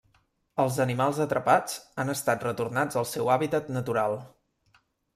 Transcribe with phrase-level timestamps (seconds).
[0.63, 4.21] Els animals atrapats han estat retornats al seu hàbitat natural.